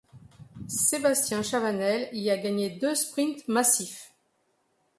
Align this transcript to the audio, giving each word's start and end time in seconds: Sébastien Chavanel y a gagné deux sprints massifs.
Sébastien 0.67 1.43
Chavanel 1.43 2.09
y 2.11 2.31
a 2.31 2.37
gagné 2.39 2.71
deux 2.71 2.95
sprints 2.95 3.47
massifs. 3.47 4.11